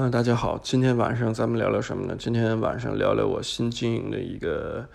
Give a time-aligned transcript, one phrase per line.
[0.00, 2.14] 嗯，大家好，今天晚上咱们聊聊什么呢？
[2.16, 4.86] 今天晚上聊聊我新经营的一个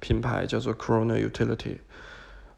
[0.00, 1.78] 品牌，叫做 Corona Utility。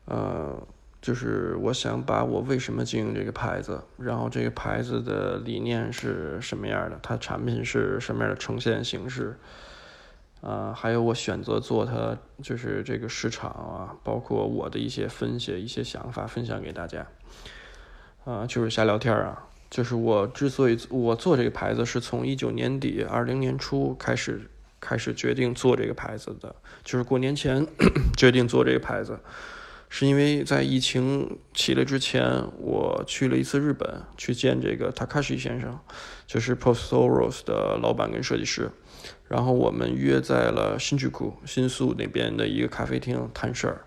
[0.06, 0.66] 呃，
[1.00, 9.38] 就是我想把我为什么经营这个牌子，然后这个牌子的理念是什么样的，它产品是什么样的呈现形式，
[10.40, 17.06] 啊，还有我选择做它，就是这个市场啊，包括我的一些分析、一些想法分享给大家。
[18.24, 19.46] 啊，就是瞎聊天啊。
[19.72, 26.54] 就是我之所以我做这个牌子，是从一九年底、二零年初开始开始决定做这个牌子的。
[26.84, 27.66] 就是过年前
[28.14, 29.18] 决定做这个牌子，
[29.88, 32.22] 是因为在疫情起来之前，
[32.58, 35.80] 我去了一次日本，去见这个 Takashi 先生，
[36.26, 38.70] 就是 Post Oros 的老板跟设计师。
[39.26, 43.86] 然后我们约在了新宿新宿那边的一个咖啡厅谈事儿。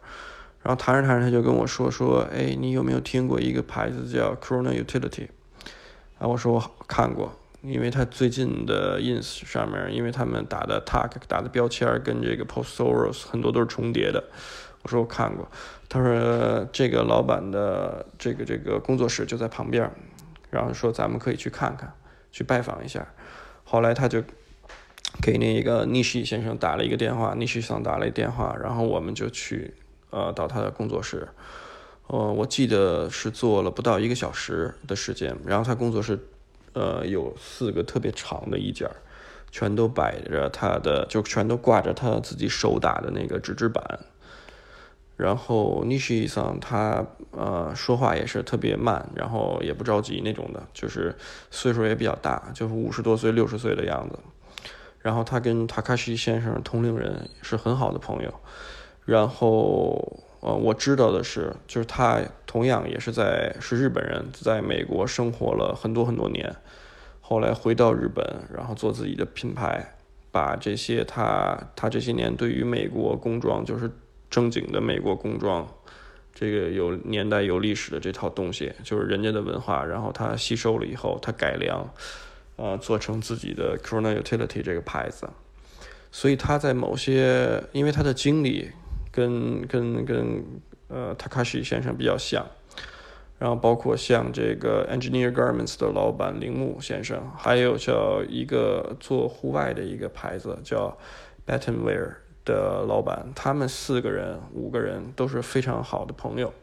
[0.63, 5.27] 然后谈着谈着，他就跟我说说：“哎，你有没有听过一个牌子叫 Corona Utility？”
[6.17, 14.23] 啊，我说我看过，因为他最近的 ins 上面，因为他们打的 tag 打的标签跟这个 post soros 很多都是重叠的。
[14.83, 15.49] 我说我看过，
[15.89, 19.91] 他说这个老板的这个这个工作室就在旁边，
[20.51, 21.91] 然后说咱们可以去看看，
[22.31, 23.05] 去拜访一下。
[23.63, 24.23] 后来他就
[25.21, 29.73] 给那个 Nishi 先生打了一个电话，Nishi 上打了一电话，然后我们就去
[30.11, 31.27] 呃到他的工作室。
[32.07, 36.19] 呃，我记得是做了不到一个小时的时间，然后他工作室，
[36.73, 38.87] 呃，有四个特别长的衣架，
[39.49, 43.83] 全都摆着他的，就全都挂着他自己手打的那个纸质板。
[45.17, 51.15] 然后 Nishi 桑他呃说话也是特别慢，然后也不着急那种的，就是
[51.49, 54.19] 岁数也比较大，就是五十多岁、六十岁的样子。
[54.99, 58.31] 然后他跟 Takashi 先生同龄人是很好的朋友，
[59.05, 60.19] 然后。
[60.45, 66.55] 呃，我知道的是，就是他同样也是在是日本人，在美国生活了很多很多年，
[67.19, 68.23] 后来回到日本，
[68.55, 69.95] 然后做自己的品牌，
[70.31, 73.89] 把这些他他这些年对于美国工装，就是
[74.29, 75.67] 正经的美国工装，
[76.31, 81.91] 这个有年代有历史的这套东西，就是人家的文化，然后他吸收了以后，他改良，
[82.57, 85.27] 呃，做成自己的 Corona Utility 这个牌子，
[86.11, 88.69] 所以他在某些，因为他的经历。
[89.15, 90.43] 跟跟跟
[90.89, 92.45] 呃，Takashi 先生比较像，
[93.39, 100.97] 然后包括像这个 Engineer Garments 的老板铃木先生，还有叫一个做户外的一个牌子叫
[101.47, 106.53] Battenwear 的老板，他们四个人五个人都是非常好的朋友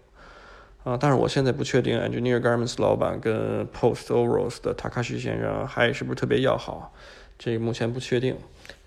[0.85, 0.97] 啊。
[0.97, 6.93] 但是我现在不确定 Engineer Garments 老板跟 Post Oros 的 Takashi 先生还是不是特别要好，
[7.39, 8.37] 这个目前不确定，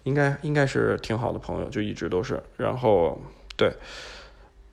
[0.04, 3.20] 应该应该是挺好的朋友，就一直都是，然后。
[3.58, 3.72] 对，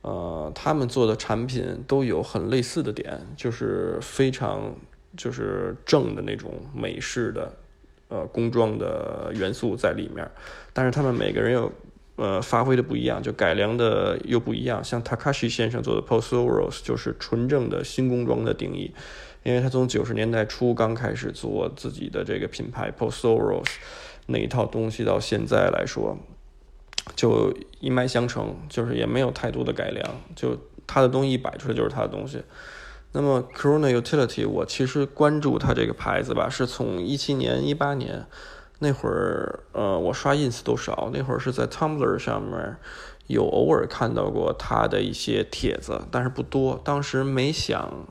[0.00, 4.74] 呃，他们做的产品都有很类似的点，就是非常
[5.16, 7.54] 就是正的那种美式的
[8.08, 10.28] 呃工装的元素在里面，
[10.72, 11.70] 但是他们每个人有
[12.16, 14.82] 呃发挥的不一样，就改良的又不一样。
[14.82, 18.92] 像 Takashi 先生做的 Post Oros 就是纯正的新工装的定义，
[19.44, 23.68] 因为他从九十年代初刚开始做自己的这个品牌 Post Oros
[24.26, 26.18] 那一套东西，到现在来说。
[27.16, 30.04] 就一脉相承，就是也没有太多的改良，
[30.36, 32.42] 就他的东西一摆出来就是他的东西。
[33.12, 38.24] 那么 Corona Utility，我其实关注他这个牌子吧，是从一七年、一八年
[38.78, 42.76] 那会儿，呃，我刷 ins 都少，那会儿是在 Tumblr 上面
[43.26, 46.80] 有偶尔看到过他的一些帖子，但是不多。
[46.82, 48.06] 当时没想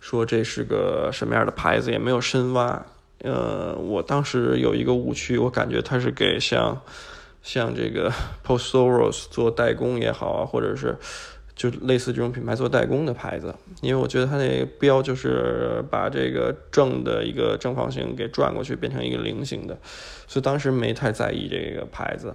[0.00, 2.84] 说这是个什么样的牌子，也没有深挖。
[3.20, 6.80] 呃，我当时有一个误区，我感觉他是给像。
[7.42, 8.10] 像这个
[8.46, 10.96] Post Oros 做代工也好啊，或者是
[11.54, 19.78] 就类似这种品牌做代工的牌子，因为我觉得它那个标就是把这个正的一个正方形给转过去变成一个菱形的，
[20.26, 22.34] 所以当时没太在意这个牌子。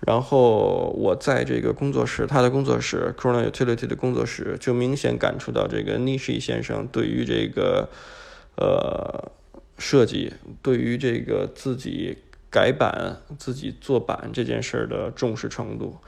[0.00, 7.88] 然后我在这个工作室，他的工作室 Corona Utility 的工作室，就明显感触到这个 Nishi 先生对于这个
[8.56, 9.30] 呃
[9.78, 12.18] 设计，对于这个自己。
[12.54, 15.98] 改版自己做版这件事儿的重视程度，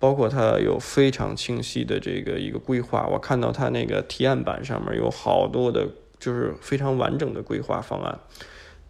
[0.00, 3.06] 包括他有非常清晰的这个一个规划。
[3.06, 5.86] 我看到他那个提案板上面有好多的，
[6.18, 8.18] 就是非常完整的规划方案，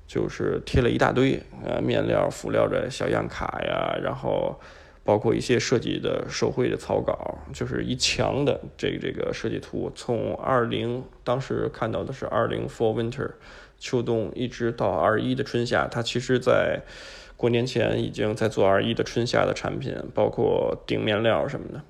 [0.06, 4.58] 就是贴了一大堆呃面料、辅料的小样卡呀，然后
[5.04, 9.92] 包括一些设计的手绘的草稿，就是一墙的这个这个设计图。
[9.94, 13.32] 从二零当时看到的是二零 for winter。
[13.84, 16.80] 秋冬一直到二一的春夏，他其实在
[17.36, 21.82] 过年前已经在做二一的春夏的产品，包括顶面料什么的。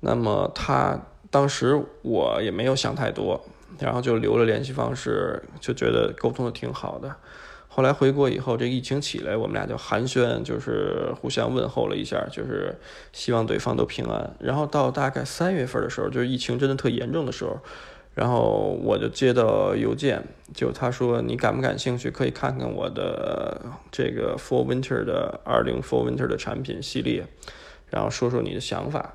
[0.00, 1.00] 那么他
[1.30, 3.40] 当时我也没有想太多，
[3.78, 7.14] 然后就留了联系方式，就觉得沟通的挺好的。
[7.68, 12.74] 后来回国以后，这疫情起来，我们俩就寒暄，就是互相问候了一下，就是
[13.12, 14.34] 希望对方都平安。
[14.40, 17.60] 然后到大概三月份的时候，就是疫情真的特严重的时候，
[18.14, 20.22] 然后我就接到邮件，
[20.54, 27.26] 就他说你感不感兴趣，可以看看我的这个 Fall Winter 的二零 Fall Winter 的产品系列，
[27.90, 29.14] 然后说说你的想法。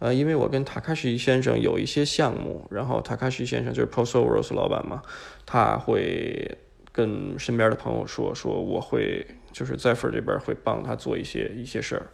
[0.00, 5.02] 呃，因为我跟塔卡西先生有一些项目，然后塔卡西先生就是 Postoros 老板嘛，
[5.46, 6.58] 他会。
[6.90, 12.10] 跟身边的朋友说说，我会就是在粉这边会帮他做一些一些事儿，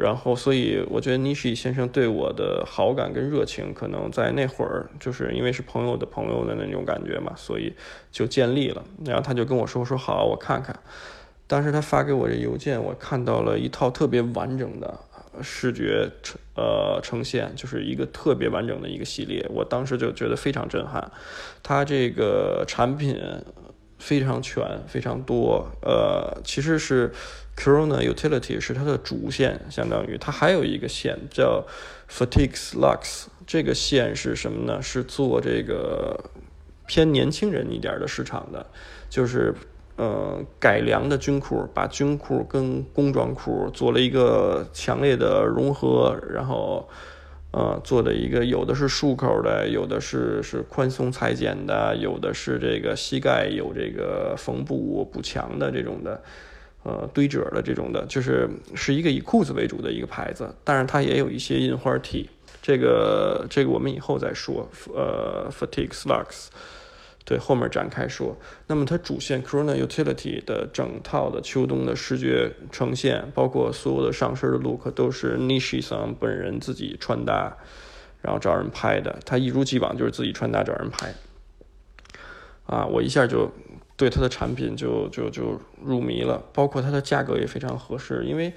[0.00, 7.72] 然后所以我觉得尼西先生对我的好感跟热情，可能在那会儿就是因为是朋友的朋友的那种感觉嘛，所以
[8.10, 8.82] 就建立了。
[9.04, 10.74] 然后他就跟我说说好，我看看。
[11.46, 14.98] 当时他发给我这邮件，我看到了一套特别完整的
[15.42, 19.46] 视觉呈呃呈现，就是一个特别完整的一个系列。
[19.50, 21.10] 我当时就觉得非常震撼，
[21.62, 23.16] 他这个产品。
[24.02, 25.62] 非常全，非常多。
[25.82, 27.12] 呃，其实是
[27.60, 31.62] Corona Utility 是它的主线，相当于它还有一个线叫
[32.08, 33.26] Fatigue Lux，。
[33.46, 34.80] 这个线是什么呢？
[34.80, 36.18] 是做这个
[36.86, 38.64] 偏年轻人一点的市场的，
[39.10, 39.54] 就是
[39.96, 46.88] 呃改良的军裤，把军裤跟工装裤做了一个强烈的融合，然后。
[47.52, 56.22] 呃，做的一个有的是束口的，有的是是宽松裁剪的，有的是这个膝盖有这个缝补补强的这种的，
[56.82, 62.30] 呃，堆褶的这种的，就是是一个以裤子为主的一个牌子，但是它也有一些印花 T，
[62.62, 66.46] 这个这个我们以后再说，呃，Fatigue Slacks。
[67.22, 68.36] 对，后面展开说。
[68.66, 77.56] 那么它主线 Corona Utility 的整套的秋冬的视觉呈现，包括所有的上身的 look 都是 Nishi 桑本人自己穿搭，
[78.22, 79.16] 然后找人拍的。
[79.24, 81.14] 他一如既往就是自己穿搭找人拍。
[82.66, 83.52] 啊，我一下就
[84.00, 88.24] 对它的产品就就就入迷了，包括它的价格也非常合适。
[88.24, 88.50] 因为，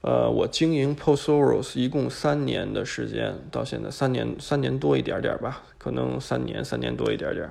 [0.00, 7.50] 呃，我经营 Postoros 一共三年的时间，到现在三年三年多一点点吧，可能三年三年多一点点。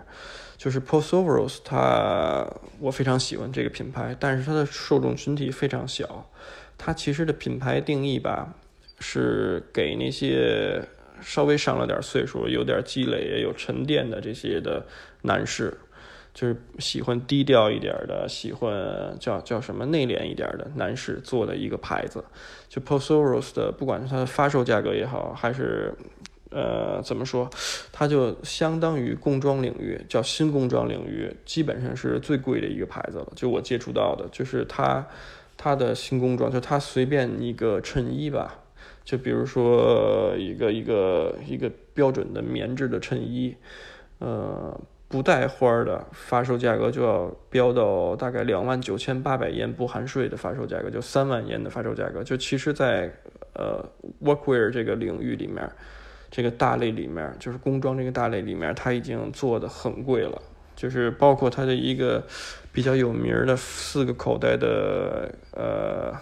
[0.58, 2.48] 就是 Postoros，它
[2.80, 6.28] 我非常喜欢这个品牌，但是它的受众群体非常小。
[6.76, 8.52] 它其实的品牌定义吧，
[9.00, 10.82] 是给那些
[11.22, 14.84] 稍微上了点岁数、有点积累、有沉淀的这些的
[15.22, 15.78] 男士，
[16.38, 18.72] 就是喜欢低调一点的、喜欢
[19.20, 22.24] 叫叫什么内敛一点的男士做的一个牌子。
[22.70, 25.92] 就 p o s o r o s 的，不管是它的发售价格也好，还是
[26.52, 27.50] 呃，怎么说？
[27.92, 33.34] 它就相当于工装领域，叫新工装领域，基本上是最贵的一个牌子了。
[33.36, 35.08] 就我接触到的，就是它，
[35.58, 38.60] 它的新工装，就它随便一个衬衣吧，
[39.04, 43.56] 就比如说一个一个一个标准的棉质的衬衣，
[44.20, 52.24] 呃，不带花的，发售价格就要飙到大概两万九千八百元不含税的发售价格，就三万元的发售价格。
[52.24, 53.12] 就其实，在
[53.54, 53.84] 呃
[54.24, 55.70] workwear 这个领域里面。
[56.30, 60.42] 这个大类里面，就是工装这个大类里面，它已经做的很贵了。
[60.76, 62.22] 就是包括它的一个
[62.74, 66.14] 比较有名的四个口袋的呃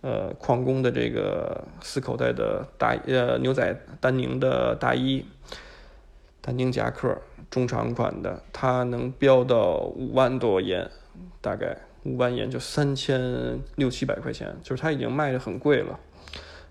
[0.00, 5.26] 呃矿工的这个四口袋的大呃牛仔丹宁的大衣，
[6.40, 7.14] 丹宁夹克
[7.52, 10.90] 中长款的，它能标到五万多元，
[11.42, 16.00] 大概五万元就三千六七百块钱，就是它已经卖的很贵了。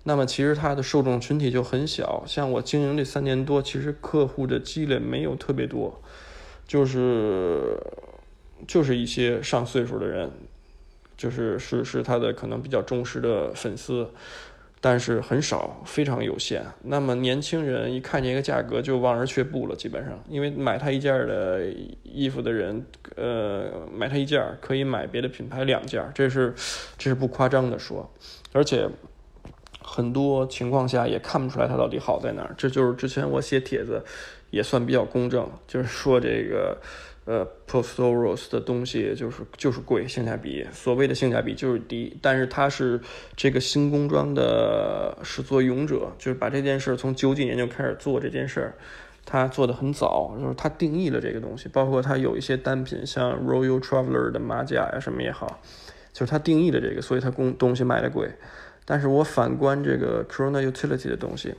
[0.04, 6.02] 那么其实它的受众群体就很小，像我经营这三年多，其实客户的积累没有特别多，
[6.68, 7.78] 就是
[8.68, 10.32] 就是一些上岁数的人，
[11.16, 14.10] 就是是是他的可能比较忠实的粉丝，
[14.82, 16.66] 但是很少，非常有限。
[16.82, 21.66] 那么年轻人一看见一个价格就望而却步了，基本上，因为买他一件的
[22.04, 22.86] 衣服的人，
[23.16, 26.54] 呃，买他一件可以买别的品牌两件，这是
[26.98, 28.12] 这是不夸张的说，
[28.52, 28.90] 而且。
[29.84, 34.02] 很多情况下也看不出来它到底好在哪儿，这就是之前我写帖子
[34.50, 36.78] 也算比较公正，就是说这个
[37.26, 43.00] 呃 Postoros 的东西就是就是贵，性价比所谓的性价比就是低，但是它是
[43.36, 48.74] 这个新工装的始作俑者，就是把这件事从九几年就开始做这件事儿，
[49.24, 55.62] 他做的很早，就是他定义了这个东西，包括他有一些单品，像 Royal Traveler 的马甲呀什么也好，
[56.12, 58.30] 就是他定义了这个，所以他工东西卖的贵。
[58.84, 61.54] 但是我反观这个 Corona Utility 的东西，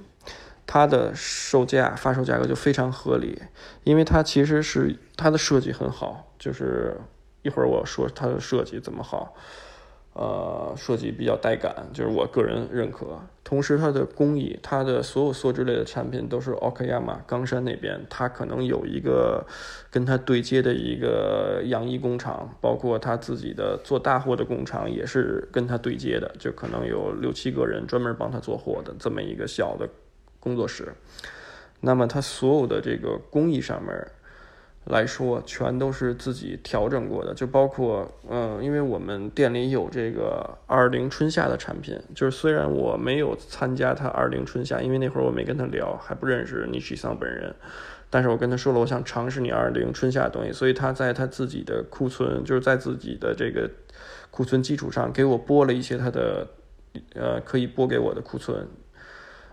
[0.72, 3.38] 它的售价发售价格就非常合理，
[3.84, 6.96] 因为它其实是它的设计很好，就是
[7.42, 9.34] 一会儿我说它的设计怎么好，
[10.14, 13.20] 呃，设计比较带感，就是我个人认可。
[13.44, 19.44] 同时，它的工艺，它的所有梭织类的产品都是 Okayama 冈山那边，它可能有一个
[19.90, 29.86] 跟它对接的一个洋衣工厂，包括它自己的做大货的工厂也是跟它对接的，就可能有六七个人专门帮他做货的这么一个小的
[30.42, 30.92] 工作室。
[31.80, 33.94] 那么，它所有的这个工艺上面。
[34.86, 47.54] 来说，全都是自己调整过的，就包括，嗯，因为我们店里有这个二零春夏的产品，就是虽然我没有参加他二零春夏，因为那会儿我没跟他聊，还不认识尼西桑本人，
[48.10, 53.70] 但是我跟他说了，我想尝试你二零春夏的东西，所以他在他自己的库存，就是在自己的这个
[54.32, 56.48] 库存基础上，给我拨了一些他的，
[57.14, 58.66] 呃，可以拨给我的库存，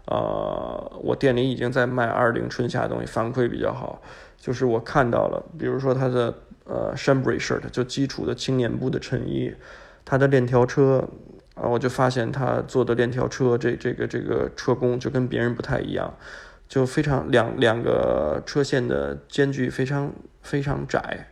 [0.09, 4.01] 呃，我店里已经在卖二零春夏的东西，反馈比较好。
[4.37, 9.53] 就是我看到了，比如说他的呃 chambray shirt 就基础的青年部的衬衣，
[10.03, 11.07] 他的链条车
[11.53, 16.11] 啊，我就发现他做的链条车这这个这个车工就跟别人不太一样，
[16.67, 20.11] 就非常两两个车线的间距非常
[20.41, 21.27] 非常窄。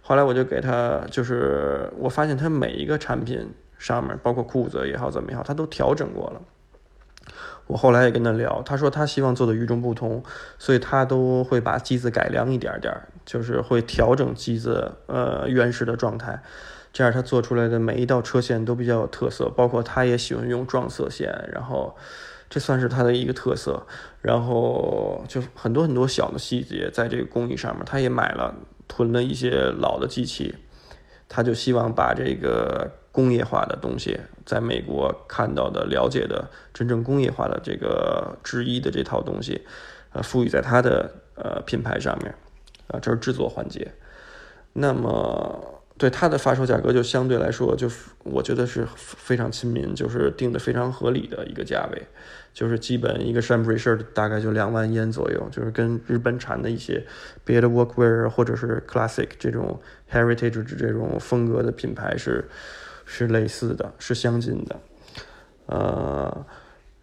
[0.00, 6.40] 后来我就给他，就是我发现他每一个产品上面，包括裤子也好怎么也好，他都调整过了。
[7.66, 10.22] 我后来也跟他聊，他说他希望做的与众不同，
[10.58, 16.42] 所以他都会把机子改良一点点，就是会调整机子呃原始的状态，
[16.92, 21.96] 这样他做出来的每一道车线都比较有特色，包括他也喜欢用撞色线，然后
[22.50, 23.86] 这算是他的一个特色，
[24.20, 28.54] 然后就很多很多小的细节在这个工艺上面，他也买了
[28.88, 30.54] 囤了一些老的机器，
[31.28, 32.90] 他就希望把这个。
[33.12, 39.62] 工业化的东西，在美国看到的、了解的真正工业化的这个制衣的这套东西，
[40.12, 42.34] 呃，赋予在它的呃品牌上面，
[42.88, 43.92] 啊，这是制作环节。
[44.72, 45.68] 那么。
[45.98, 47.88] 对它的发售价格就相对来说，就
[48.24, 52.06] 我觉得是非常亲民，就是定的非常合理的一个价位，
[52.52, 57.06] 就是基本一个 chambray shirt 大概就两万烟左右，就是跟日本产的一些
[57.44, 62.48] 别的 workwear 或者是 classic 这种 heritage 这种风格的品牌是
[63.12, 64.80] 是类似的，是相近的，
[65.66, 66.46] 呃。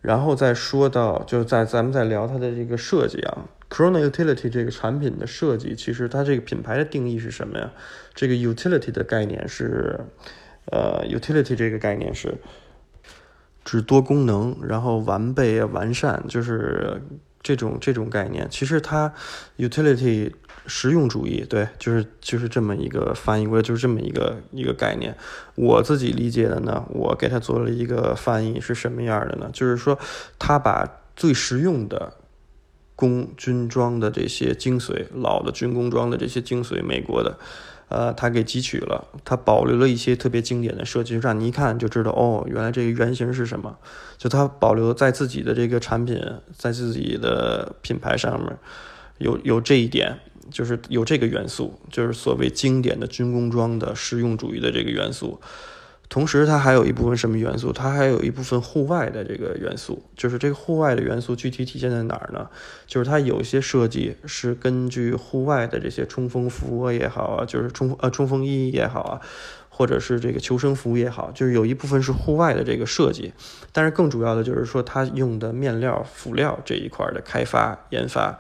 [0.02, 7.70] 然后再说到，就在咱们再聊它的这个设计啊，Corona Utility 这个产品的设计，其实它这个品牌的定义是什么呀？
[8.16, 10.00] 这个 Utility 的概念是，
[10.72, 12.34] 呃，Utility 这个概念是
[13.66, 17.02] 指多功能，然后完备、完善，就是
[17.42, 18.48] 这种这种概念。
[18.50, 19.14] 其实它
[19.58, 20.32] Utility。
[20.70, 25.14] 实用主义，对，就是就是这么一个翻译过来，就是这么一个一个概念。
[25.56, 29.50] 我自己理解的呢，我给他做了一个翻译，是什么样的呢？
[29.52, 29.98] 就是说，
[30.38, 32.14] 他把最实用的
[32.96, 37.38] 工军装的这些精髓，老的军工装的这些精髓，美国的，
[37.90, 43.78] 呃，他给汲取了，他保留了一些特别经典的设计，让你一看就知道，哦，原来这个原型是什么。
[44.18, 46.22] 就他保留在自己的这个产品，
[46.56, 48.56] 在自己的品牌上面
[49.18, 50.20] 有有这一点。
[50.52, 55.40] 就是有这个元素，就是所谓经典的军工装的实用主义的这个元素，
[56.10, 57.72] 同时它还有一部分什么元素？
[57.72, 60.04] 它还有一部分户外的这个元素。
[60.16, 62.50] 就是这个户外的元素具体体现在哪儿呢？
[62.88, 69.22] 就是它有一些设计是根据户外的这些冲锋服也好啊，就是冲呃冲锋衣也好啊，
[69.70, 73.32] 或者是这个求生服也好，就是有一部分是户外的这个设计。
[73.72, 78.40] 但是更主要的就是说，它用的面料辅料这一块的开发研发。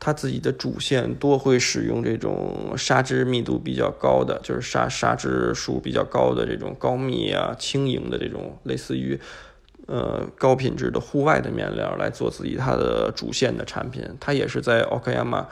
[0.00, 9.18] 它自己的主线多会使用这种纱织密度比较高的，就是纱纱织数比较高的这种高密啊、轻盈的这种类似于
[9.86, 14.04] 呃高品质的户外的面料来做自己它的主线的产品。
[14.20, 15.46] 它也是在 Okayama。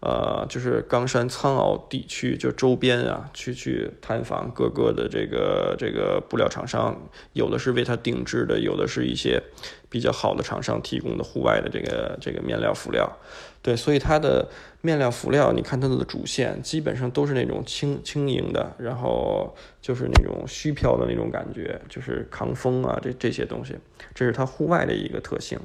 [0.00, 6.94] 呃，就是冈山苍奥地区就周边啊，去去探访各个的这个这个布料厂商，
[7.32, 9.42] 有的是为他定制的，有的是一些
[9.88, 13.10] 比较好的厂商提供的户外的这个这个面料辅料。
[13.66, 14.48] 对，所以它的
[14.80, 23.74] 面料辅料，你看它的主线基本上都是那种轻轻盈的，然后就是那种虚飘的那种感觉，就是抗风啊，这这些东西，
[24.14, 25.58] 这是它户外的一个特性。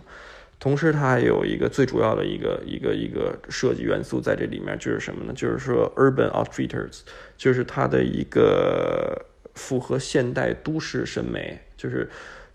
[0.59, 5.33] 同时，它还有一个最主要的一个一个一个设计元素在这里面，就是什么呢？
[5.35, 7.01] 就是说，urban outfitters，
[7.37, 9.15] 就是它的一个
[9.53, 12.09] 符合现代都市审美，就是。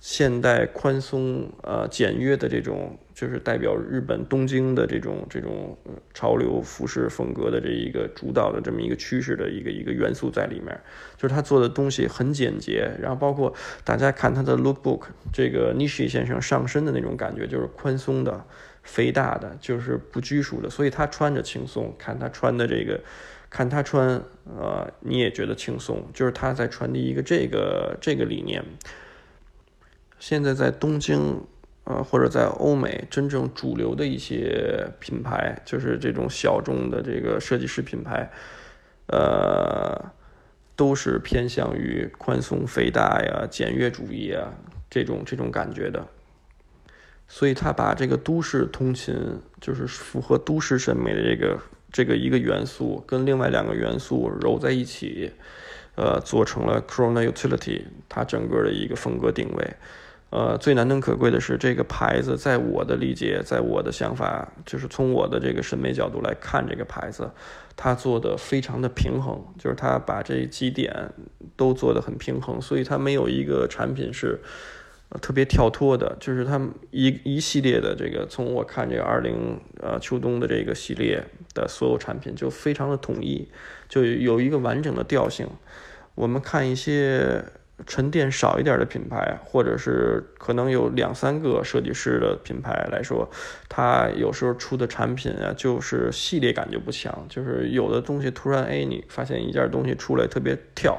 [0.08, 5.76] 现代宽松呃简约的这种，就是代表日本东京的这种这种
[6.14, 10.80] 潮流服饰风格的这一个主导的这么一个趋势的一个一个元素在里面，
[11.16, 18.44] 就是他做的东西很简洁，然后包括大家看他的 lookbook，这个 Nishi 先生上身的那种感觉就是宽松的、
[18.84, 23.00] 肥大的，就是不拘束的，所以他穿着轻松，看他穿的这个
[23.50, 24.22] 看他穿，
[24.56, 28.62] 呃，你也觉得轻松，就是他在传递一个这个这个理念。
[30.18, 31.40] 现在在东京，
[31.85, 38.30] 呃，或者在欧美，真正主流的一些品牌，就是这种小众的这个设计师品牌，
[39.06, 40.12] 呃，
[40.75, 44.52] 都是偏向于宽松肥大呀、简约主义啊
[44.90, 46.06] 这种这种感觉的。
[47.28, 51.58] 所以他把这个都市通勤，就是符合都市审美的这个
[51.92, 55.32] 这个一个元素，跟另外两个元素揉在一起，
[55.96, 59.75] 呃，做成了 Corona Utility，它整个的一个风格定位。
[60.30, 67.30] 呃，最难能可贵的是这个牌子，在我的理解，在我的想法，就是从我的这个审美角度来看，这个牌子，
[67.76, 71.11] 它做的非常的平衡，就是它把这几点
[71.56, 74.40] 都做的很平衡，所以它没有一个产品是。
[75.23, 81.23] 特别跳脱的，就是它一一系列的这个，从我看这个二零呃秋冬的这个系列
[81.54, 83.49] 的所有产品就非常的统一，
[83.88, 85.47] 就有一个完整的调性。
[86.16, 87.45] 我们看一些
[87.85, 93.28] 沉淀少一点的品牌，或者是可能有两三个设计师的品牌来说，
[93.68, 100.99] 它有时候出的产品啊，就是系列感就不强，就是有的东西突然哎，你发现一件东西出来特别跳。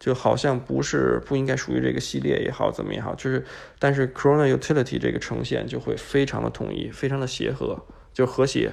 [0.00, 3.44] 就好像不是不应该属于这个系列也好，怎么也好，就是，
[3.80, 7.84] 但是 Corona Utility 这个呈现就会非常的统一，非常的协和，
[8.14, 8.70] 就和谐。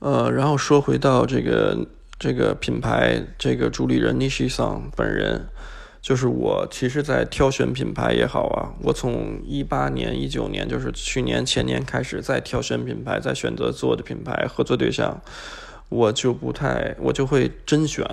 [0.00, 1.86] 呃，然后说回到这个
[2.18, 5.48] 这个品牌，这个主理人 Nishi San 本人，
[6.00, 15.20] 就是我其实，在挑选品牌也好啊，我从一八年、一九年，就是去年前年开始，在挑选品牌，在选择做的品牌合作对象，
[15.90, 18.04] 我就不太，我就会甄选。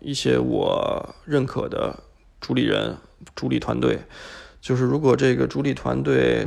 [0.00, 2.04] 一些我认可的
[2.40, 2.96] 主理人、
[3.34, 3.98] 主理团队，
[4.60, 6.44] 就是如果这个主理团队，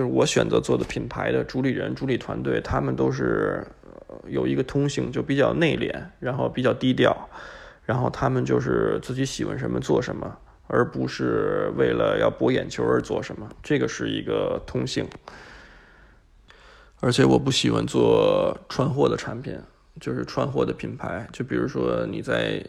[0.00, 3.66] 就是我选择做的品牌的主理人、主理团队，他们都是。
[4.26, 7.16] 有一个通性，就比较内敛，然后比较低调，
[7.84, 15.06] 然后他们就是自己喜欢什么做什么，而不是为了要博眼球而做什么，这个是一个通性。
[16.98, 19.56] 而且我不喜欢做串货的产品，
[20.00, 22.64] 就是串货的品牌，就比如说你在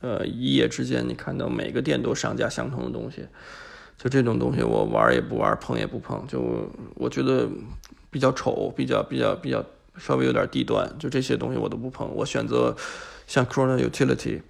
[0.00, 3.28] 呃一夜之间，你看到每个店都上架相同的东西，
[4.00, 6.40] 就这种东西我玩也不玩，碰也不碰，就
[6.94, 7.46] 我觉得
[8.10, 9.62] 比较丑，比较比较比较。
[9.98, 12.08] 稍微有点低端，就这些东西我都不碰。
[12.14, 12.74] 我选择
[13.26, 14.40] 像 Corona Utility，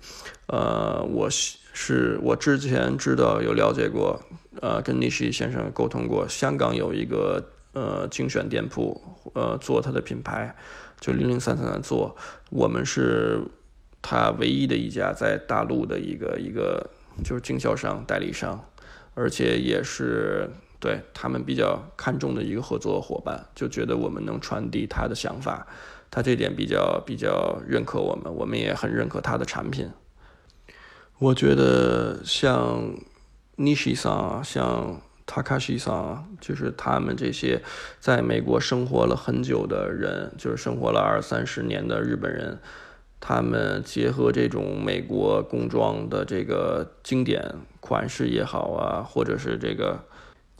[0.46, 4.20] 呃，我是我之前知道有了解过，
[4.60, 9.00] 呃，跟 Nishi 先生沟通过，香港有一个呃精选店铺，
[9.34, 10.54] 呃，做他的品牌，
[11.00, 12.14] 就零零散散的做。
[12.50, 13.40] 我们是
[14.00, 16.88] 他唯一的一家在大陆的一个一个
[17.24, 18.62] 就是经销商代理商，
[19.20, 20.48] 而且也是。
[20.82, 25.66] 对他们比较看重的一个合作伙伴，就觉得我们能传递他的想法，
[26.10, 29.90] 他这点比较比较认可我们，我们也很认可他的产品。
[31.18, 32.94] 我觉得像
[33.58, 37.60] Nishi 桑、像 Takashi 桑，就是他们这些
[37.98, 42.58] 在美国生活了很久的人，就是生活了二三十年的日本人，
[43.20, 50.00] 他们结合这种美国工装的这个经典款式也好啊，或者是这个。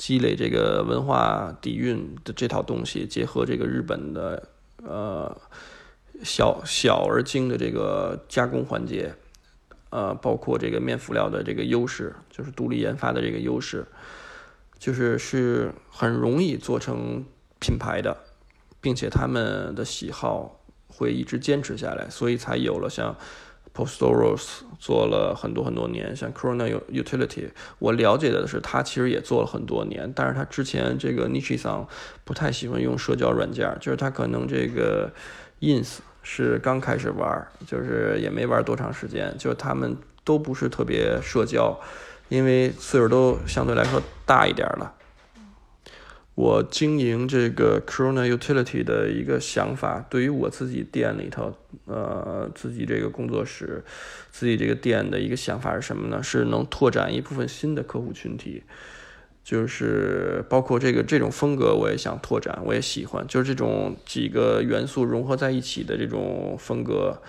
[0.00, 4.48] 积累这个文化底蕴的这套东西，结合这个日本的
[4.82, 5.38] 呃
[6.24, 9.14] 小小而精的这个加工环节，
[9.90, 13.84] 呃，包括这个面辅料的这个优势，就是独立研发的这个优势，
[14.78, 17.22] 就是是很容易做成
[17.58, 18.16] 品牌的，
[18.80, 20.59] 并且他们的喜好
[20.90, 23.16] 会一直坚持下来，所以才有了像。
[23.72, 27.48] Postoros 做了很多很多年，像 Corona Utility，
[27.78, 31.86] 我了解的是他其实也做了很多年，但是他之前这个 Nishi 桑
[32.24, 35.12] 不太喜欢用社交软件，就是他可能这个
[35.60, 41.78] Ins 是刚开始玩，就是也没玩多长时间，就是他们都不是特别社交，
[42.28, 44.92] 因为岁数都相对来说大一点了。
[46.36, 53.84] 我经营这个 Corona Utility 的一个想法，对于我自己店里头，呃，自己这个工作室，
[54.30, 56.22] 自己这个店的一个想法是什么呢？
[56.22, 58.62] 是能拓展一部分新的客户群体，
[59.44, 67.20] 就是包括这个这种风格，我也想拓展，我也喜欢，就是这种几个元素融合在一起的这种风格，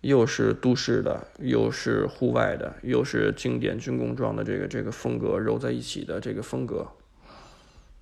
[0.00, 6.88] 又是都市的，又是户外的，又是经典军工装的这个这个风格揉在一起的这个风格。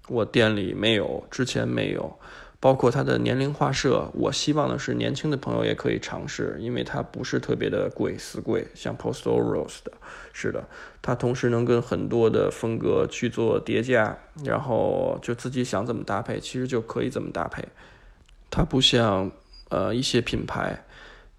[0.09, 2.19] 我店里没有，之前没有，
[2.61, 9.93] 包括它的年龄画设，我希望的是年轻的朋友也可以尝试，因为它不是特别的贵，死贵，像 Post Oros 的，
[10.33, 10.67] 是的，
[11.01, 17.63] 它同时能跟很多的风格去做叠加，然后就自己想怎么搭配，其实就可以怎么搭配。
[18.51, 19.31] 它不像
[19.69, 20.85] 呃一些品牌，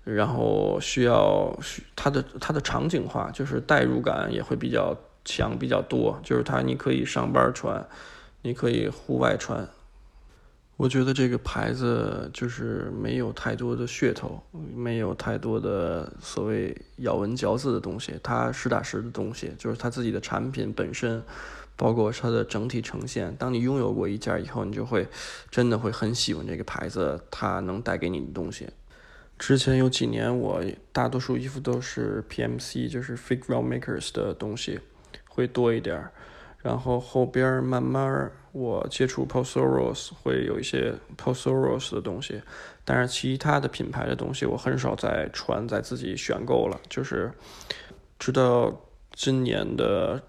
[0.04, 1.58] 然后需要
[1.96, 7.84] 它的它的场景化，就是代入感也会比较强比较多，就是它你可以上班穿，
[8.41, 9.67] 你可以户外穿。
[10.78, 14.41] 我觉得这个牌子就是没有太多的噱头，
[14.73, 21.21] 没有太多的所谓咬文嚼字的东西，它实打实的东西，就是它自己的产品本身，
[21.75, 23.36] 包括它的整体呈现。
[23.36, 25.06] 当你拥有过一件以后，你就会
[25.52, 28.69] 真的会很喜欢这个牌子，它能带给你的东西。
[29.38, 34.80] 之前有几年，我大多数衣服都是 PMC，就是 Figure Makers 的东西
[35.28, 36.13] 会多一点儿。
[36.62, 42.41] 然后后边慢慢我接触 Postoros 会有一些 Postoros 的东西，
[42.84, 46.80] 但是其他的品牌的东西我很少再穿，再自己选购了。
[46.89, 47.32] 就是
[48.17, 50.22] 直到今年的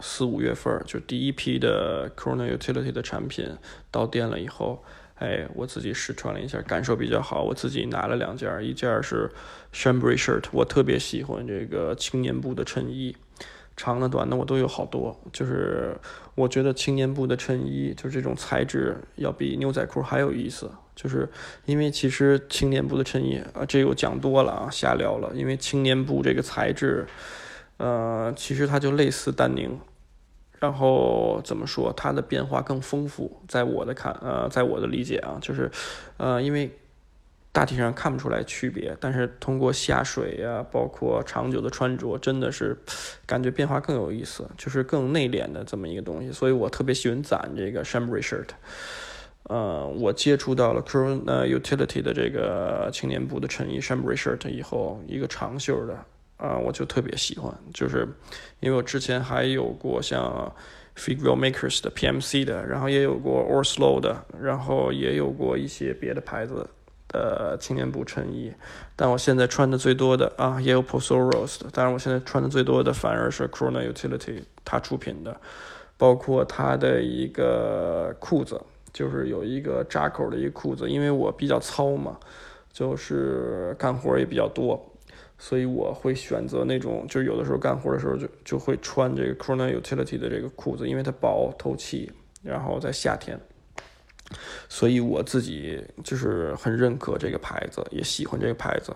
[0.00, 3.48] 四五月份，就第一批的 Corona Utility 的产品
[3.90, 7.42] 到店了以后，哎，我自己试穿了一下，感受比较好。
[7.42, 9.30] 我自己拿了两件，一件是
[9.72, 13.16] Chambray Shirt，我特别喜欢这个青年部的衬衣。
[13.82, 15.96] 长的、短的我都有好多，就是
[16.34, 21.26] 我觉得青年布的衬衣，就是这种材质要比牛仔裤还有意思，就是
[21.64, 25.32] 因为其实青年部的衬衣啊，这又讲多了啊，瞎聊了。
[25.34, 27.06] 因为青年布这个材质，
[27.78, 29.80] 呃，其实它就类似丹宁，
[30.58, 35.70] 然后怎么说，它的变化更丰富，在我的看，呃，在我的理解啊，就是，
[36.18, 36.70] 呃，因为。
[37.52, 42.76] 大体上看不出来区别，但是通过下水呀，包括长久的穿着，真的是
[43.26, 46.30] 感觉变化更有意思，就是更内敛的这么一个东西。
[46.30, 48.46] 所以我特别喜欢攒这个 Chambray shirt。
[49.44, 55.94] 呃，我接触到了 Corona Utility 的这个青年部的衬衣 Chambray shirt 以后，一个长袖的
[56.36, 58.06] 啊，我就特别喜欢，就是
[58.60, 60.54] 因为我之前还有过像
[60.96, 66.64] Figure Makers 的 PMC 的，然后也有过 Orslow 的，然后也有过一些别的牌子。
[67.10, 68.52] 的青年部衬衣，
[68.96, 75.36] 但我现在穿的最多的啊，也有 Postoros 的，但是我现在穿的最多的反而是 Corona Utility 它出品的，
[75.96, 78.60] 包括它的一个裤子，
[78.92, 82.16] 就是有一个扎口的一个裤子，因为我比较糙嘛，
[82.72, 84.80] 就是干活也比较多，
[85.38, 92.10] 所以我会选择那种，就有的时候干活的时候就就会穿这个 Corona Utility 的这个裤子，因为它薄透气，
[92.42, 93.38] 然后在夏天。
[94.68, 98.94] 所以我自己就是很认可这个牌子，也喜欢这个牌子。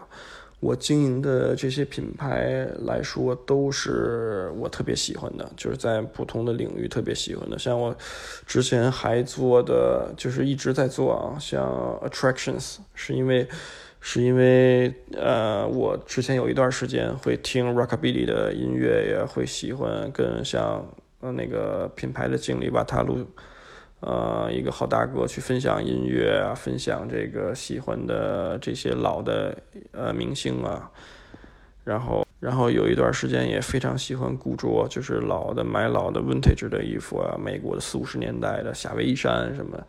[0.60, 7.58] 我经营的这些品牌来说，都是我特别喜欢的，就是在不同的领域特别喜欢的。
[7.58, 7.94] 像我
[8.46, 11.62] 之前还做的，就是一直在做啊，像
[12.02, 13.46] Attractions，是因为
[14.00, 20.86] 是因为呃，我之前有一段时间会听 Rockabilly 的音乐，也会喜欢跟像
[21.20, 23.26] 那个品牌的经理瓦塔鲁。
[24.06, 29.56] 呃，一个好大哥去分享音乐啊，分享这个喜欢的这些老的
[29.92, 30.90] 呃明星啊，
[31.84, 39.86] 然后然后有一段时间也非常喜欢古着，就是老的买老的 vintage 的衣服啊，美国的四五十年代的夏威夷衫什么，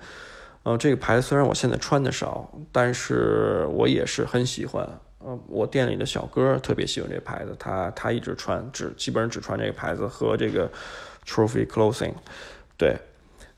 [0.63, 4.87] 呃，这个牌子虽然我现在穿的少，但是我也是很喜欢。
[5.19, 10.71] 呃，我店里的小哥特别喜欢这牌子，他他一直穿，只基本上只穿这个牌子和这个
[11.27, 12.13] trophy clothing，
[12.77, 12.95] 对。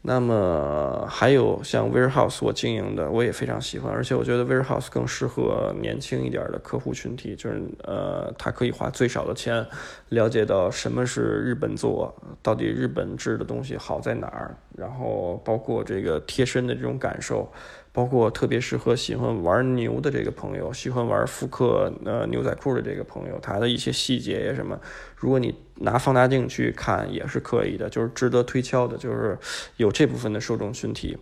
[0.10, 9.66] 那么还有像 Warehouse 我经营的，我也非常喜欢，而且我觉得 Warehouse 更适合年轻一点的客户群体，就是呃，他可以花最少的钱，
[10.08, 17.52] 了解到什么是日本做，到底日本制的东西好在哪儿，然后包括这个贴身的这种感受。
[17.98, 24.80] 包括特别适合喜欢玩牛的这个朋友，喜欢玩复刻呃牛仔裤的这个朋友，他的一些细节呀什么，
[25.16, 29.36] 如果你拿放大镜去看也是可以的，就是值得推敲的，就是
[29.78, 31.18] 有这部分的受众群体。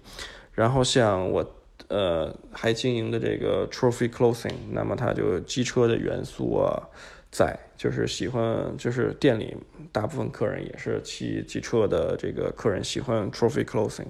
[0.51, 1.55] 然后像我
[1.87, 6.89] 呃还经营的这个 Trophy Clothing，那么它就机车的元素啊
[7.31, 9.55] 在，就是喜欢就是店里
[9.93, 14.07] 大部分客人也是骑机车的这个客人喜欢 Trophy Clothing。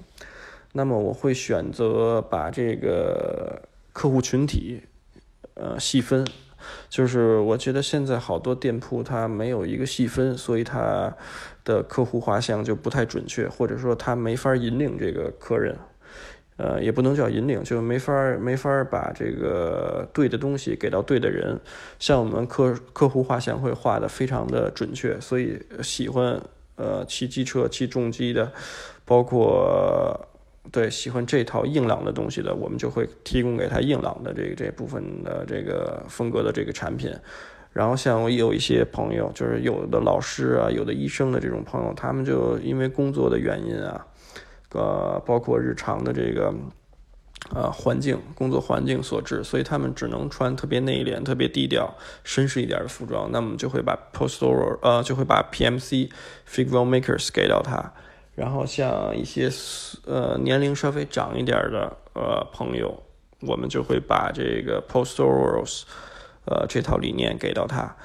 [0.76, 3.62] 那么我会选择把这个
[3.94, 4.82] 客户群体，
[5.54, 6.22] 呃细分，
[6.90, 11.16] 就是我觉得现在好多店铺它没有一个细分，所以它
[11.64, 15.78] 的客户画像就不太准确，或者说它没法引领这个客人，
[16.58, 21.58] 呃也不能叫引领，就没法没法把这个对的东西给到对的人。
[21.98, 26.38] 像我们客客户画像会画的非常的准确，所以喜欢
[26.76, 28.52] 呃骑机车、骑重机的，
[29.06, 30.28] 包括。
[30.72, 37.12] 对喜欢这套硬朗的东西的，我们就会提供给他硬朗的这个这部分的这个风格的这个产品。
[37.72, 44.06] 然后像我有一些朋友，就是有的老师啊，有的医生的这种朋友，他们就因为工作的原因啊，
[44.72, 46.54] 呃，包括日常的这个
[47.54, 53.30] 呃环境、工作环境所致，所以他们只能穿特别内敛、特别低调、绅士一点的服装。
[53.30, 56.10] 那么就会把 Postoral 呃，就会把 PMC
[56.48, 57.92] Figure Makers 给到他。
[58.36, 59.50] 然后像一些
[60.04, 63.02] 呃年龄稍微长一点的呃朋友，
[63.40, 65.82] 我们就会把这个 Postorals。
[66.48, 67.96] 呃，这套理念给到他，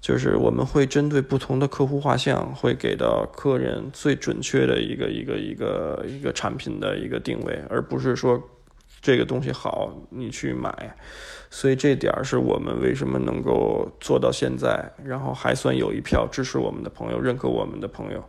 [0.00, 8.42] 就是我们会针对不同的客户画像，会给到客人最准确的一个一个一个一个产品的一个定位，而不是说
[9.02, 10.96] 这个东西好你去买。
[11.50, 18.24] 所以这点是我们为什么能够做到现在，然后还算有一票支持我们的朋友、认可我们的朋友。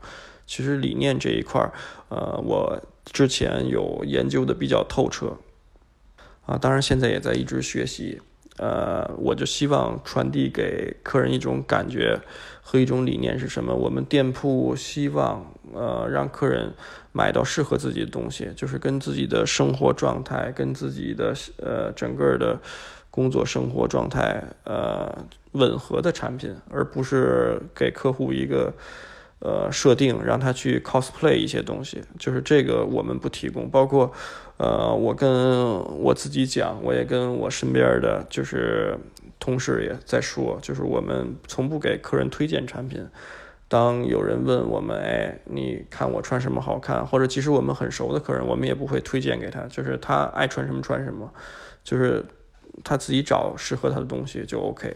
[0.46, 1.72] 其实理念这一块儿，
[2.10, 5.38] 呃，我之前有研究的比较透彻，
[6.46, 8.22] 啊，当然现在也在一直学习。
[8.58, 12.20] 呃，我就希望传递给客人一种感觉
[12.62, 13.74] 和一种理念是什么？
[13.74, 16.72] 我们店铺希望呃让客人
[17.12, 22.60] 买到适合自己的东西，就是跟自己的生活状态、跟自己的呃整个的
[23.10, 25.12] 工作生活状态呃
[25.54, 28.72] 吻合的产品，而不是给客户一个。
[29.46, 33.70] 呃，设定让他去 cosplay 一些东西，就是这个我们不提供。
[33.70, 34.10] 包括，
[34.56, 38.98] 呃，我跟我自己讲，我也跟我身边的就是
[39.42, 43.06] 同事也在说，就是我们从不给客人推荐产品。
[43.68, 47.06] 当有人问我们，哎，你看我穿什么好看？
[47.06, 51.30] 或者即使我们很熟的客人，我们也不会推荐给他，就是他爱穿什么穿什么，
[51.84, 52.24] 就是
[52.82, 54.96] 他自己找适合他的东西就 OK。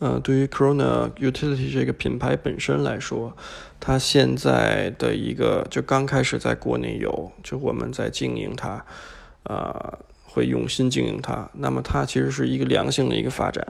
[0.00, 3.36] 嗯，对于 Corona Utility 这个品牌本身来说，
[3.80, 8.84] 它现在的一个就刚开始在国内有，就我们在经营它，
[9.42, 11.50] 呃，会用心经营它。
[11.54, 13.66] 那么它其实是一个良性的一个发展。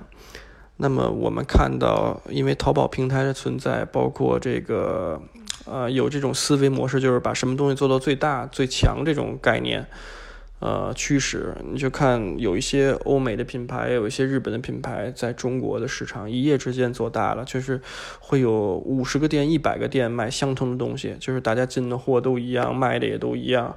[0.77, 5.21] 那么我们看到，因为淘宝平台的存在，包括这个
[5.65, 9.87] 呃有这种思维模式，就是把什么东西做到最大最强这种概念。
[10.61, 17.81] 呃，趋势你就看有一些欧美的品牌，有一些日本的品牌，在中国的市场一夜之间做大了，就是
[18.19, 23.77] 会有五十个店、一百个店卖相同的东西，就是大家进的货都一样，卖的也都一样。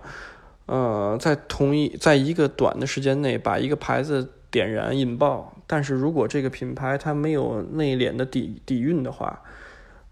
[0.65, 9.41] 呃，在同一在一个短的时间内把一个牌子点燃引爆，但是如果这个品牌它没有内敛的底底蕴的话。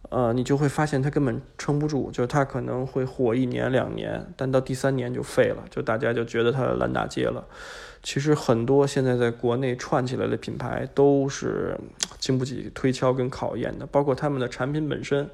[0.10, 7.46] 呃，你就会发现它根本撑不住，就是它可能会火一年两年，但到第三年就废了，就大家就觉得它烂大街了。
[8.02, 11.78] 其实很多现在在国内串起来的品牌都是
[12.18, 15.30] 经不起推敲跟考验的，包括他们的产品本身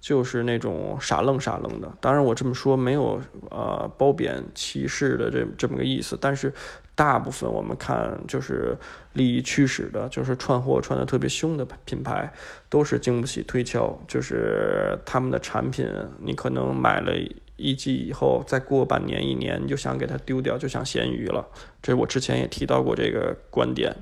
[0.00, 1.92] 就是那种傻愣傻愣的。
[2.00, 6.52] 当然我这么说没有呃褒贬歧视的这这么个意思，但是。
[6.98, 8.76] 大部分我们看就是
[9.12, 12.32] 利益驱使的，就是串货串的特别凶的品牌，
[12.68, 13.96] 都是经不起推敲。
[14.08, 17.12] 就是他们的产品，你可能买了
[17.54, 21.46] 一季以后，再过半年一年，你就想给它丢掉，就像咸鱼了。
[21.80, 23.94] 这我之前也提到过这个观点。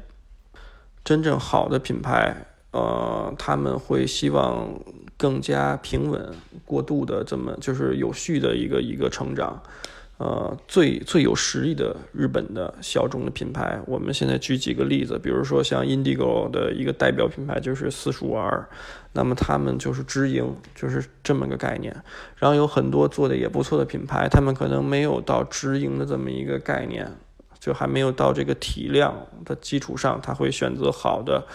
[1.04, 2.35] 真正好的品牌，
[2.70, 4.70] 呃，他们会希望
[5.18, 9.62] 更加平稳、过度的这么就是有序的一个一个成长。
[10.18, 18.66] 呃，最最有实力的日本的小众的品牌，我们现在举几个例子，比如说像 Indigo 的一个代表品牌就是四十五 R，
[19.12, 21.94] 那么他们就是直营，就是这么个概念。
[22.37, 27.12] 然后有很多做的也不错的品牌，他们可能没有到直营的这么一个概念，
[27.59, 31.46] 就还没有到这个体量的基础上，他会选择好的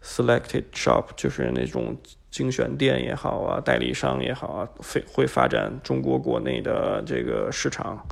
[0.00, 1.96] selected shop，就是那种。
[2.36, 8.06] 精选店也好啊，代理商也好啊，会会发展中国国内的这个市场，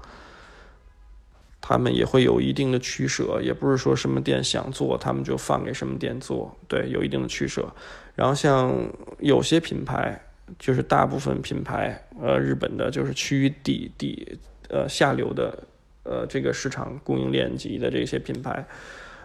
[1.60, 7.68] 他们也会有一定的取舍，也不是说什么店想做，他们就放给什么店做，对，有一定的取舍。
[8.14, 8.74] 然后像
[9.18, 10.18] 有些品牌，
[10.58, 14.38] 就是大部分品牌，呃，日本的就是趋于底底
[14.70, 15.62] 呃下流的
[16.04, 18.64] 呃这个市场供应链级的这些品牌。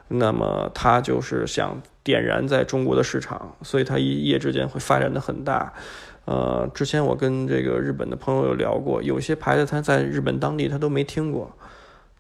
[0.10, 5.72] 那么他就是想点燃在中国的市场，所以他一夜之间会发展的很大。
[6.26, 11.52] 呃，之前我跟这个日本的朋友有聊过，有些牌子他在日本当地他都没听过，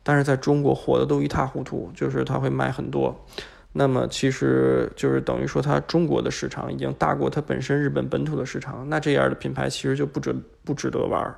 [0.01, 3.15] 但是在中国火的都一塌糊涂，就是他会卖很多。
[3.71, 11.35] 那么其实就是等于说，他中国的市场已经大过他本身日本本土的市场，那这样的品牌其实就不值不值得玩。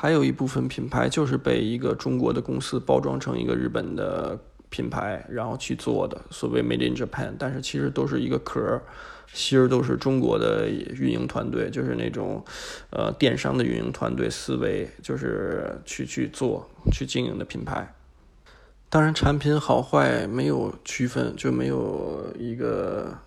[0.00, 8.80] 还有一部分品牌就是被一个中国的公司包装成一个日本的品牌，然后去做的，所谓 Made in Japan，但是其实都是一个壳，
[9.34, 12.42] 其实都是中国的运营团队，就是那种
[12.88, 17.94] 呃电商的运营团队思维，就是去去做去经营的品牌。
[18.88, 23.18] 当然，产品好坏没有区分，就没有一个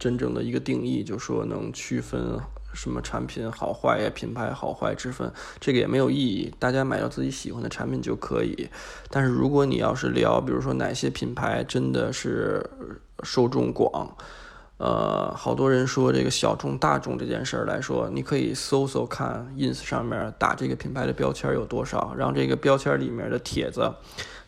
[0.00, 2.40] 真正的一个定义，就说能区分
[2.74, 5.30] 什么产品好坏呀、品牌好坏之分，
[5.60, 6.52] 这个也没有意义。
[6.58, 8.68] 大家买到自己喜欢的产品就可以。
[9.10, 12.64] 但是如果你要是聊，比如说哪些品牌真的是
[13.22, 14.16] 受众广，
[14.78, 23.88] 呃，好多人说这个小众大众这件事儿来说，你可以搜搜看，ins 上面打这个品牌的标签有多少，然后这个标签里面的帖子。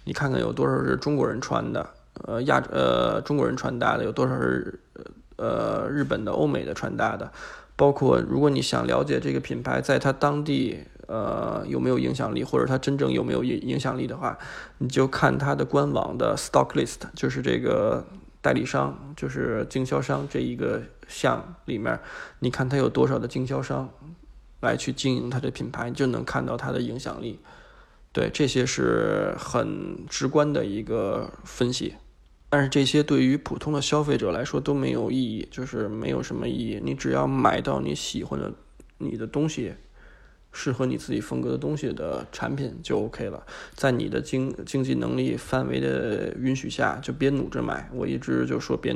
[0.07, 1.89] 你看看有多少是中国人穿的，
[2.27, 4.79] 呃亚呃中国人穿搭的，有多少是
[5.37, 7.33] 呃日本的、欧美的穿搭的，
[7.77, 14.39] 包括如果你想了解这个品牌在它当地呃有没有影响力，或者它真正有没有影影响力的话，
[14.79, 18.07] 你就看它的官网的 stock list，就是这个
[18.41, 21.99] 代理商，就是经销商这一个项里面，
[22.39, 23.91] 你看它有多少的经销商
[24.61, 27.41] 来去经营它的品牌，你就能看到它的影响力。
[28.13, 31.97] 对，这些是很直观的一个分析，
[32.55, 36.79] 但是这些对于普通的消费者来说都没有意义，就是没有什么意义。
[36.81, 38.53] 你只要买到你喜欢的、
[38.99, 39.73] 你的东西，
[40.53, 43.45] 适合你自己风格的东西的产品就 OK 了。
[43.75, 47.91] 在你的经经济能力范围的允许下，就别努着买。
[47.93, 48.93] 我一直就说别。